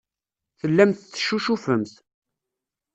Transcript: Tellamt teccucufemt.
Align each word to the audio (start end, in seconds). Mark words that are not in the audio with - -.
Tellamt 0.59 0.99
teccucufemt. 1.11 1.93